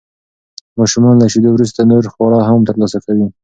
ماشومان 0.79 1.15
له 1.21 1.25
شیدو 1.33 1.49
وروسته 1.53 1.79
نور 1.91 2.03
خواړه 2.13 2.39
هم 2.47 2.59
ترلاسه 2.69 2.97
کوي. 3.05 3.25